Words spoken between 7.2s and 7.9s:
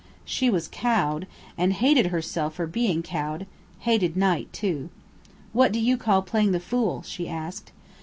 asked.